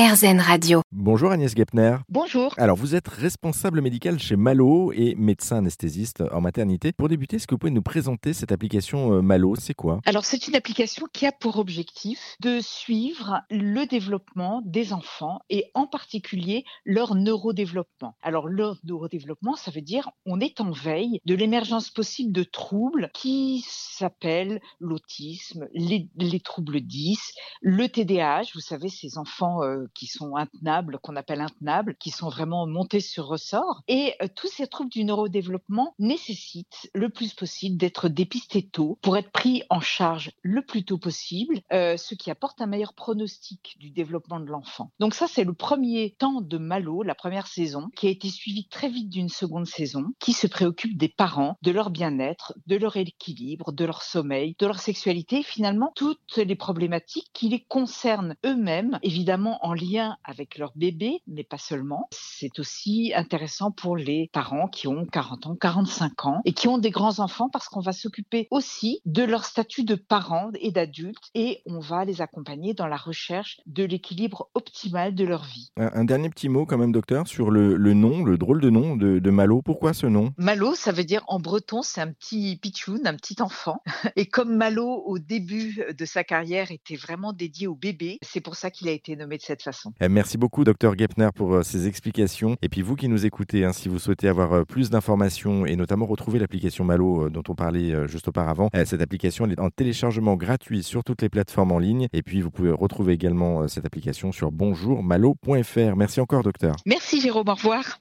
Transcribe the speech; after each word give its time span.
RZN 0.00 0.40
Radio. 0.40 0.80
Bonjour 0.92 1.30
Agnès 1.30 1.54
Gepner. 1.54 1.98
Bonjour. 2.08 2.54
Alors 2.56 2.78
vous 2.78 2.94
êtes 2.94 3.06
responsable 3.06 3.82
médical 3.82 4.18
chez 4.18 4.34
Malo 4.34 4.92
et 4.92 5.14
médecin 5.14 5.58
anesthésiste 5.58 6.24
en 6.32 6.40
maternité. 6.40 6.92
Pour 6.92 7.10
débuter, 7.10 7.36
est-ce 7.36 7.46
que 7.46 7.54
vous 7.54 7.58
pouvez 7.58 7.70
nous 7.70 7.82
présenter 7.82 8.32
cette 8.32 8.50
application 8.50 9.12
euh, 9.12 9.20
Malo? 9.20 9.56
C'est 9.56 9.74
quoi? 9.74 10.00
Alors 10.06 10.24
c'est 10.24 10.48
une 10.48 10.56
application 10.56 11.06
qui 11.12 11.26
a 11.26 11.32
pour 11.32 11.58
objectif 11.58 12.18
de 12.40 12.60
suivre 12.60 13.42
le 13.50 13.84
développement 13.84 14.62
des 14.64 14.94
enfants 14.94 15.40
et 15.50 15.70
en 15.74 15.86
particulier 15.86 16.64
leur 16.86 17.14
neurodéveloppement. 17.14 18.16
Alors 18.22 18.48
leur 18.48 18.78
neurodéveloppement, 18.84 19.54
ça 19.54 19.70
veut 19.70 19.82
dire 19.82 20.08
on 20.24 20.40
est 20.40 20.62
en 20.62 20.70
veille 20.70 21.20
de 21.26 21.34
l'émergence 21.34 21.90
possible 21.90 22.32
de 22.32 22.42
troubles 22.42 23.10
qui 23.12 23.66
s'appellent 23.68 24.62
l'autisme, 24.78 25.68
les, 25.74 26.08
les 26.16 26.40
troubles 26.40 26.80
10, 26.80 27.34
le 27.60 27.86
TDAH. 27.86 28.52
Vous 28.54 28.60
savez, 28.60 28.88
ces 28.88 29.18
enfants 29.18 29.62
euh, 29.62 29.88
qui 29.94 30.06
sont 30.06 30.36
intenables, 30.36 30.98
qu'on 31.02 31.16
appelle 31.16 31.40
intenables, 31.40 31.96
qui 31.96 32.10
sont 32.10 32.28
vraiment 32.28 32.66
montés 32.66 33.00
sur 33.00 33.26
ressort. 33.26 33.82
Et 33.88 34.14
euh, 34.22 34.28
tous 34.34 34.48
ces 34.48 34.66
troubles 34.66 34.90
du 34.90 35.04
neurodéveloppement 35.04 35.94
nécessitent 35.98 36.90
le 36.94 37.08
plus 37.08 37.34
possible 37.34 37.76
d'être 37.76 38.08
dépistés 38.08 38.68
tôt 38.68 38.98
pour 39.02 39.16
être 39.16 39.30
pris 39.30 39.62
en 39.70 39.80
charge 39.80 40.32
le 40.42 40.64
plus 40.64 40.84
tôt 40.84 40.98
possible, 40.98 41.60
euh, 41.72 41.96
ce 41.96 42.14
qui 42.14 42.30
apporte 42.30 42.60
un 42.60 42.66
meilleur 42.66 42.94
pronostic 42.94 43.76
du 43.78 43.90
développement 43.90 44.40
de 44.40 44.46
l'enfant. 44.46 44.90
Donc 45.00 45.14
ça, 45.14 45.26
c'est 45.26 45.44
le 45.44 45.54
premier 45.54 46.16
temps 46.18 46.40
de 46.40 46.58
Malo, 46.58 47.02
la 47.02 47.14
première 47.14 47.46
saison, 47.46 47.88
qui 47.96 48.06
a 48.06 48.10
été 48.10 48.28
suivi 48.28 48.68
très 48.68 48.88
vite 48.88 49.08
d'une 49.08 49.28
seconde 49.28 49.66
saison, 49.66 50.04
qui 50.18 50.32
se 50.32 50.46
préoccupe 50.46 50.96
des 50.96 51.08
parents, 51.08 51.56
de 51.62 51.70
leur 51.70 51.90
bien-être, 51.90 52.54
de 52.66 52.76
leur 52.76 52.96
équilibre, 52.96 53.72
de 53.72 53.84
leur 53.84 54.02
sommeil, 54.02 54.54
de 54.58 54.66
leur 54.66 54.78
sexualité, 54.78 55.42
finalement 55.42 55.92
toutes 55.96 56.36
les 56.36 56.56
problématiques 56.56 57.30
qui 57.32 57.48
les 57.48 57.64
concernent 57.64 58.36
eux-mêmes, 58.44 58.98
évidemment 59.02 59.58
en 59.64 59.72
lien 59.80 60.16
avec 60.24 60.58
leur 60.58 60.72
bébé, 60.76 61.22
mais 61.26 61.44
pas 61.44 61.58
seulement. 61.58 62.08
C'est 62.12 62.58
aussi 62.58 63.12
intéressant 63.14 63.70
pour 63.70 63.96
les 63.96 64.30
parents 64.32 64.68
qui 64.68 64.88
ont 64.88 65.06
40 65.06 65.46
ans, 65.46 65.56
45 65.56 66.26
ans 66.26 66.40
et 66.44 66.52
qui 66.52 66.68
ont 66.68 66.78
des 66.78 66.90
grands-enfants 66.90 67.48
parce 67.48 67.68
qu'on 67.68 67.80
va 67.80 67.92
s'occuper 67.92 68.48
aussi 68.50 69.00
de 69.04 69.22
leur 69.22 69.44
statut 69.44 69.84
de 69.84 69.94
parents 69.94 70.50
et 70.60 70.70
d'adultes 70.70 71.30
et 71.34 71.62
on 71.66 71.80
va 71.80 72.04
les 72.04 72.20
accompagner 72.20 72.74
dans 72.74 72.86
la 72.86 72.96
recherche 72.96 73.60
de 73.66 73.84
l'équilibre 73.84 74.50
optimal 74.54 75.14
de 75.14 75.24
leur 75.24 75.44
vie. 75.44 75.70
Un, 75.76 75.90
un 75.94 76.04
dernier 76.04 76.30
petit 76.30 76.48
mot 76.48 76.66
quand 76.66 76.78
même, 76.78 76.92
docteur, 76.92 77.26
sur 77.26 77.50
le, 77.50 77.76
le 77.76 77.94
nom, 77.94 78.24
le 78.24 78.38
drôle 78.38 78.60
de 78.60 78.70
nom 78.70 78.96
de, 78.96 79.18
de, 79.18 79.30
Malo. 79.30 79.62
Pourquoi 79.62 79.94
ce 79.94 80.06
nom? 80.06 80.32
Malo, 80.36 80.74
ça 80.74 80.92
veut 80.92 81.04
dire 81.04 81.22
en 81.28 81.40
breton, 81.40 81.82
c'est 81.82 82.00
un 82.00 82.12
petit 82.12 82.58
pitchoun, 82.60 83.06
un 83.06 83.14
petit 83.14 83.40
enfant. 83.40 83.82
Et 84.16 84.26
comme 84.26 84.56
Malo, 84.56 85.02
au 85.06 85.18
début 85.18 85.82
de 85.96 86.04
sa 86.04 86.24
carrière, 86.24 86.70
était 86.70 86.96
vraiment 86.96 87.32
dédié 87.32 87.66
au 87.66 87.74
bébé, 87.74 88.18
c'est 88.22 88.40
pour 88.40 88.56
ça 88.56 88.70
qu'il 88.70 88.88
a 88.88 88.92
été 88.92 89.16
nommé 89.16 89.36
de 89.36 89.42
cette 89.42 89.59
façon. 89.62 89.92
Eh, 90.00 90.08
merci 90.08 90.38
beaucoup, 90.38 90.64
docteur 90.64 90.96
Gepner, 90.96 91.28
pour 91.34 91.54
euh, 91.54 91.62
ces 91.62 91.86
explications. 91.86 92.56
Et 92.62 92.68
puis 92.68 92.82
vous 92.82 92.96
qui 92.96 93.08
nous 93.08 93.26
écoutez, 93.26 93.64
hein, 93.64 93.72
si 93.72 93.88
vous 93.88 93.98
souhaitez 93.98 94.28
avoir 94.28 94.52
euh, 94.52 94.64
plus 94.64 94.90
d'informations 94.90 95.66
et 95.66 95.76
notamment 95.76 96.06
retrouver 96.06 96.38
l'application 96.38 96.84
Malo 96.84 97.26
euh, 97.26 97.30
dont 97.30 97.42
on 97.48 97.54
parlait 97.54 98.08
juste 98.08 98.28
auparavant, 98.28 98.70
cette 98.84 99.00
application 99.00 99.44
elle 99.44 99.52
est 99.52 99.60
en 99.60 99.70
téléchargement 99.70 100.36
gratuit 100.36 100.82
sur 100.82 101.04
toutes 101.04 101.22
les 101.22 101.28
plateformes 101.28 101.72
en 101.72 101.78
ligne. 101.78 102.08
Et 102.12 102.22
puis 102.22 102.40
vous 102.40 102.50
pouvez 102.50 102.70
retrouver 102.70 103.12
également 103.12 103.68
cette 103.68 103.84
application 103.84 104.32
sur 104.32 104.50
bonjourmalo.fr. 104.52 105.96
Merci 105.96 106.20
encore, 106.20 106.42
docteur. 106.42 106.76
Merci, 106.86 107.20
Jérôme. 107.20 107.48
Au 107.48 107.54
revoir. 107.54 107.98